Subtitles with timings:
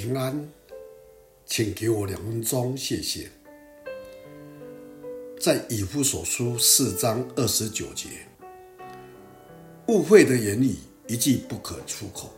[0.00, 0.48] 平安，
[1.44, 3.28] 请给我两分钟，谢谢。
[5.40, 8.06] 在以弗所书四章二十九节，
[9.88, 10.76] 误会的言语
[11.08, 12.30] 一句不可出口，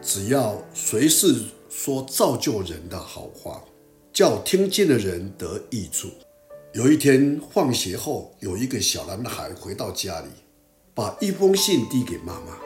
[0.00, 3.62] 只要随时说造就人的好话，
[4.10, 6.08] 叫听见的人得益处。
[6.72, 10.28] 有一天放学后，有一个小男孩回到家里，
[10.94, 12.58] 把一封信递给妈妈。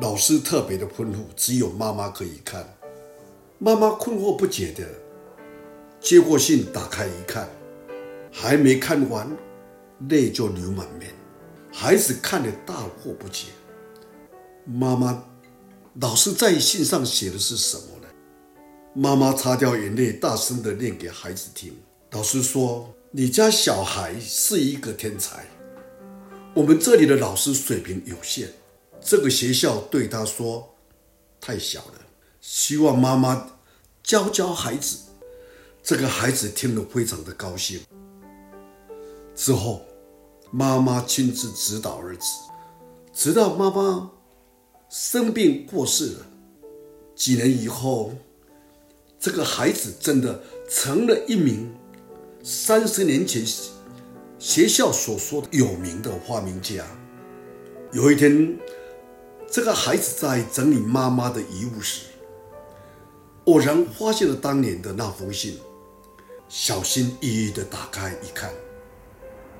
[0.00, 2.76] 老师特别的吩咐，只有妈妈可以看。
[3.58, 4.84] 妈妈困惑不解的
[6.00, 7.48] 接过信，打开一看，
[8.32, 9.30] 还没看完，
[10.08, 11.12] 泪就流满面。
[11.72, 13.46] 孩子看得大惑不解。
[14.64, 15.24] 妈妈，
[16.00, 18.08] 老师在信上写的是什么呢？
[18.94, 21.72] 妈妈擦掉眼泪，大声的念给孩子听。
[22.10, 25.46] 老师说：“你家小孩是一个天才。
[26.52, 28.48] 我们这里的老师水平有限。”
[29.06, 30.74] 这个学校对他说
[31.38, 32.00] 太小了，
[32.40, 33.50] 希望妈妈
[34.02, 34.96] 教教孩子。
[35.82, 37.82] 这个孩子听了非常的高兴。
[39.36, 39.82] 之后，
[40.50, 42.24] 妈妈亲自指导儿子，
[43.12, 44.10] 直到妈妈
[44.88, 46.26] 生病过世了。
[47.14, 48.14] 几年以后，
[49.20, 51.70] 这个孩子真的成了一名
[52.42, 53.44] 三十年前
[54.38, 56.86] 学校所说的有名的发明家。
[57.92, 58.58] 有一天，
[59.54, 62.06] 这个孩子在整理妈妈的遗物时，
[63.44, 65.60] 偶然发现了当年的那封信，
[66.48, 68.52] 小心翼翼地打开一看，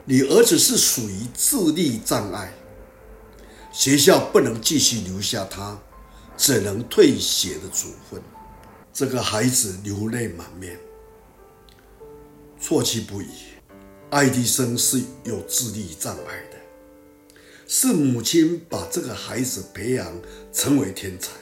[0.04, 2.52] 你儿子是属于智力障碍，
[3.70, 5.78] 学校不能继续留下他，
[6.36, 8.20] 只能退学的处分。
[8.92, 10.76] 这个孩子流泪满面，
[12.60, 13.28] 啜泣不已。
[14.10, 16.53] 爱迪生是有智力障碍的。
[17.66, 20.20] 是母亲把这个孩子培养
[20.52, 21.32] 成为天才。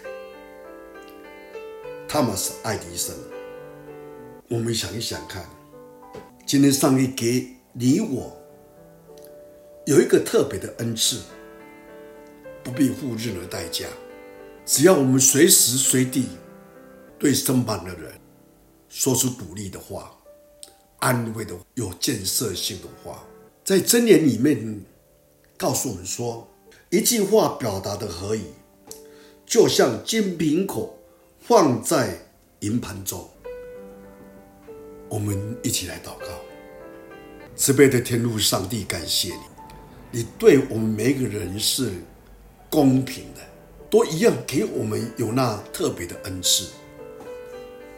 [2.09, 3.15] 他们是·爱迪生，
[4.49, 5.45] 我们想一想看，
[6.47, 8.37] 今天上帝给你我
[9.87, 11.21] 有一个特别的恩赐，
[12.63, 13.87] 不必付任何代价，
[14.65, 16.29] 只要我们随时随地
[17.19, 18.13] 对身旁的人
[18.89, 20.15] 说出鼓励的话、
[21.01, 23.25] 安慰的、有建设性的话，
[23.65, 24.85] 在箴言里面。
[25.63, 26.49] 告诉我们说，
[26.91, 28.47] 一句话表达的何以，
[29.47, 30.93] 就像金苹果
[31.39, 32.19] 放在
[32.59, 33.31] 银盘中。
[35.09, 36.27] 我们一起来祷告，
[37.55, 39.29] 慈悲的天路上帝，感谢
[40.11, 41.93] 你，你对我们每一个人是
[42.69, 43.41] 公平的，
[43.89, 46.71] 都一样给我们有那特别的恩赐，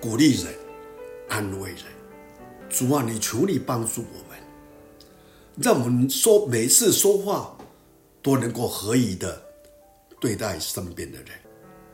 [0.03, 0.53] 鼓励人，
[1.31, 1.79] 安慰人。
[2.69, 4.39] 主啊，你求你帮助我们。
[5.57, 7.54] 让我们说每次说话
[8.25, 9.41] 都能够合宜的
[10.19, 11.29] 对待身边的人，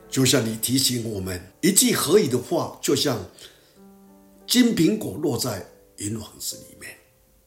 [0.09, 3.19] 就像你提醒我们，一句合宜的话，就像
[4.47, 6.97] 金苹果落在银网子里面，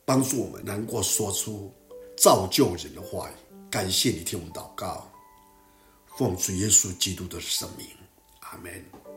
[0.04, 1.74] 帮助我们能够说出
[2.18, 3.34] 造就人的话语。
[3.72, 5.10] 感谢你听我们祷告，
[6.18, 7.88] 奉主耶稣基督的圣名，
[8.42, 9.13] 阿门。